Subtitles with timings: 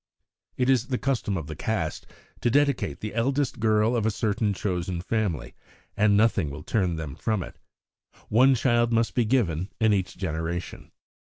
[0.57, 2.07] "It is the custom of the Caste
[2.39, 5.53] to dedicate the eldest girl of a certain chosen family,
[5.95, 7.59] and nothing will turn them from it.
[8.27, 10.89] One child must be given in each generation."